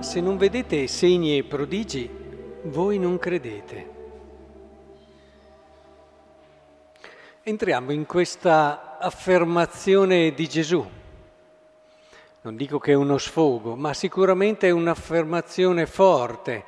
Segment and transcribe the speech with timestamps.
[0.00, 2.08] se non vedete segni e prodigi,
[2.64, 3.94] voi non credete.
[7.42, 10.84] Entriamo in questa affermazione di Gesù.
[12.42, 16.64] Non dico che è uno sfogo, ma sicuramente è un'affermazione forte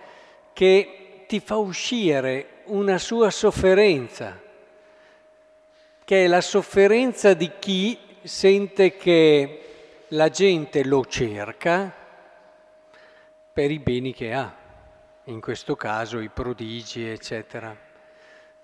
[0.52, 4.40] che ti fa uscire una sua sofferenza,
[6.04, 9.62] che è la sofferenza di chi sente che
[10.08, 11.97] la gente lo cerca
[13.58, 14.54] per i beni che ha,
[15.24, 17.76] in questo caso i prodigi, eccetera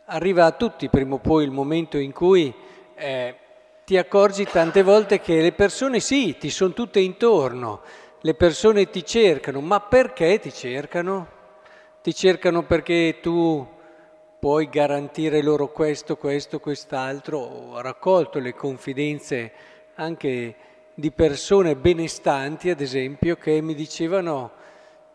[0.05, 2.55] arriva a tutti prima o poi il momento in cui
[2.95, 3.37] eh,
[3.84, 7.80] ti accorgi tante volte che le persone sì, ti sono tutte intorno,
[8.20, 11.27] le persone ti cercano, ma perché ti cercano?
[12.01, 13.67] Ti cercano perché tu
[14.39, 17.39] puoi garantire loro questo, questo, quest'altro.
[17.39, 19.53] Ho raccolto le confidenze
[19.97, 20.55] anche
[20.95, 24.62] di persone benestanti, ad esempio, che mi dicevano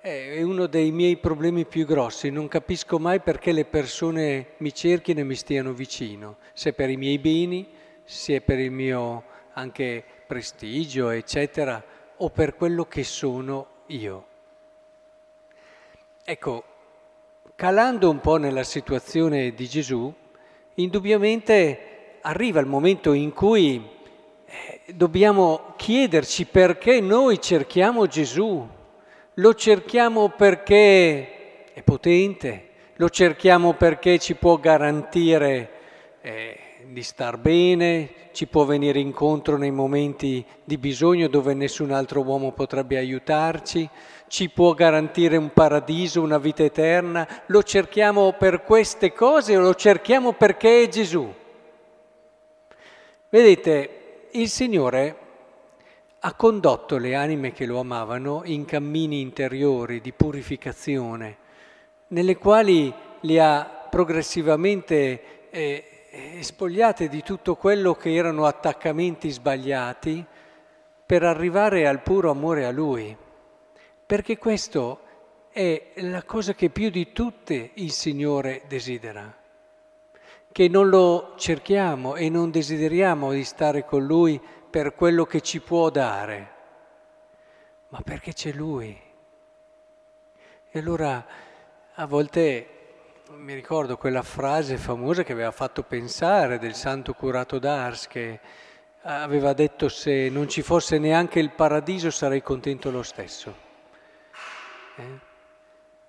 [0.01, 5.19] è uno dei miei problemi più grossi, non capisco mai perché le persone mi cerchino
[5.19, 7.67] e mi stiano vicino, se per i miei beni,
[8.05, 11.83] se per il mio anche prestigio, eccetera,
[12.15, 14.25] o per quello che sono io.
[16.23, 16.63] Ecco,
[17.55, 20.13] calando un po' nella situazione di Gesù,
[20.75, 23.85] indubbiamente arriva il momento in cui
[24.45, 28.77] eh, dobbiamo chiederci perché noi cerchiamo Gesù
[29.39, 35.69] lo cerchiamo perché è potente, lo cerchiamo perché ci può garantire
[36.21, 42.21] eh, di star bene, ci può venire incontro nei momenti di bisogno dove nessun altro
[42.21, 43.89] uomo potrebbe aiutarci,
[44.27, 47.25] ci può garantire un paradiso, una vita eterna.
[47.47, 51.33] Lo cerchiamo per queste cose o lo cerchiamo perché è Gesù?
[53.29, 55.27] Vedete, il Signore
[56.21, 61.37] ha condotto le anime che lo amavano in cammini interiori di purificazione,
[62.07, 70.25] nelle quali le ha progressivamente eh, spogliate di tutto quello che erano attaccamenti sbagliati
[71.05, 73.15] per arrivare al puro amore a Lui.
[74.05, 74.99] Perché questo
[75.51, 79.39] è la cosa che più di tutte il Signore desidera
[80.51, 85.59] che non lo cerchiamo e non desideriamo di stare con Lui per quello che ci
[85.61, 86.51] può dare,
[87.89, 88.97] ma perché c'è Lui.
[90.71, 91.25] E allora
[91.95, 92.77] a volte
[93.31, 98.39] mi ricordo quella frase famosa che aveva fatto pensare del santo curato d'Ars che
[99.01, 103.55] aveva detto se non ci fosse neanche il paradiso sarei contento lo stesso.
[104.95, 105.19] Eh?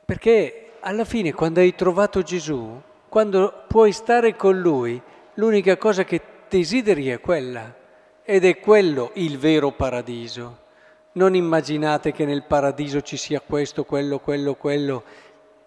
[0.05, 5.01] Perché alla fine quando hai trovato Gesù, quando puoi stare con Lui,
[5.35, 7.79] l'unica cosa che desideri è quella
[8.31, 10.59] ed è quello il vero paradiso.
[11.15, 15.03] Non immaginate che nel paradiso ci sia questo, quello, quello, quello,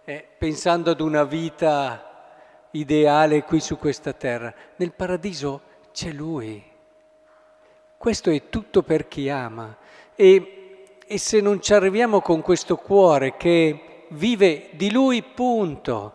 [0.06, 4.53] eh, pensando ad una vita ideale qui su questa terra.
[4.78, 6.63] Nel paradiso c'è Lui.
[7.97, 9.75] Questo è tutto per chi ama.
[10.16, 16.13] E, e se non ci arriviamo con questo cuore che vive di Lui, punto,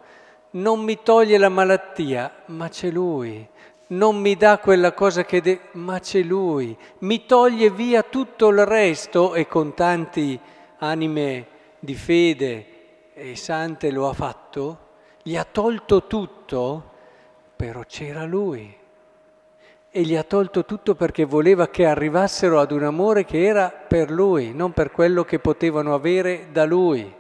[0.52, 3.46] non mi toglie la malattia, ma c'è Lui
[3.88, 5.40] non mi dà quella cosa che...
[5.40, 10.38] De- ma c'è lui, mi toglie via tutto il resto e con tanti
[10.78, 11.46] anime
[11.78, 12.66] di fede
[13.14, 14.78] e sante lo ha fatto,
[15.22, 16.90] gli ha tolto tutto,
[17.56, 18.76] però c'era lui.
[19.90, 24.10] E gli ha tolto tutto perché voleva che arrivassero ad un amore che era per
[24.10, 27.16] lui, non per quello che potevano avere da lui.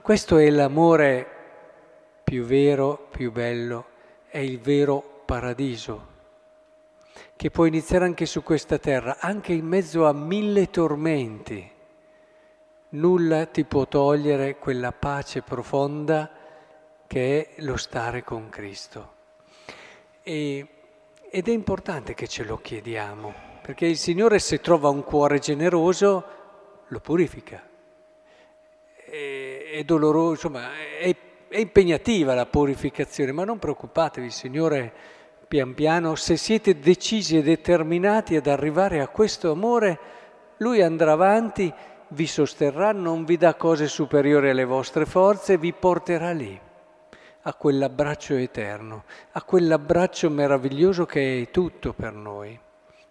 [0.00, 1.33] Questo è l'amore
[2.34, 3.86] più vero, più bello,
[4.26, 6.06] è il vero paradiso,
[7.36, 11.70] che può iniziare anche su questa terra, anche in mezzo a mille tormenti.
[12.88, 16.28] Nulla ti può togliere quella pace profonda
[17.06, 19.12] che è lo stare con Cristo.
[20.24, 20.66] E,
[21.30, 23.32] ed è importante che ce lo chiediamo,
[23.62, 26.24] perché il Signore se trova un cuore generoso
[26.88, 27.62] lo purifica.
[29.04, 31.14] È, è doloroso, insomma, è
[31.54, 34.92] è impegnativa la purificazione, ma non preoccupatevi, Signore,
[35.46, 39.98] pian piano, se siete decisi e determinati ad arrivare a questo amore,
[40.56, 41.72] Lui andrà avanti,
[42.08, 46.60] vi sosterrà, non vi dà cose superiori alle vostre forze, vi porterà lì,
[47.42, 52.58] a quell'abbraccio eterno, a quell'abbraccio meraviglioso che è tutto per noi.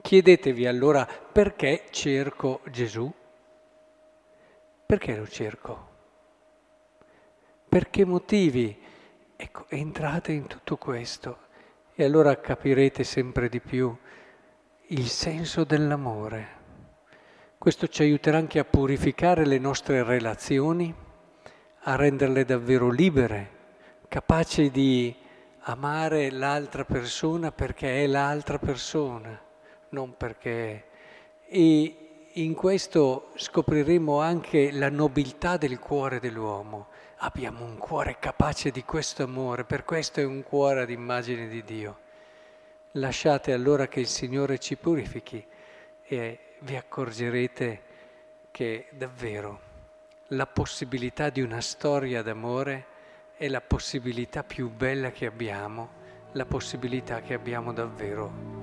[0.01, 3.09] Chiedetevi allora perché cerco Gesù?
[4.85, 5.91] Perché lo cerco?
[7.73, 8.77] Per che motivi?
[9.35, 11.37] Ecco, entrate in tutto questo
[11.95, 13.97] e allora capirete sempre di più
[14.89, 16.47] il senso dell'amore.
[17.57, 20.93] Questo ci aiuterà anche a purificare le nostre relazioni,
[21.85, 23.49] a renderle davvero libere,
[24.07, 25.15] capaci di
[25.61, 29.35] amare l'altra persona perché è l'altra persona,
[29.89, 30.89] non perché...
[31.47, 32.02] E
[32.35, 36.87] in questo scopriremo anche la nobiltà del cuore dell'uomo.
[37.17, 41.63] Abbiamo un cuore capace di questo amore, per questo è un cuore ad immagine di
[41.63, 41.99] Dio.
[42.93, 45.45] Lasciate allora che il Signore ci purifichi
[46.05, 47.81] e vi accorgerete
[48.49, 49.71] che davvero
[50.27, 52.85] la possibilità di una storia d'amore
[53.35, 56.01] è la possibilità più bella che abbiamo,
[56.31, 58.53] la possibilità che abbiamo davvero